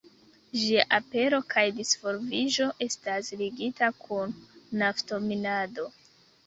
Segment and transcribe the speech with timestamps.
[0.61, 4.37] Ĝia apero kaj disvolviĝo estas ligita kun
[4.83, 5.89] nafto-minado.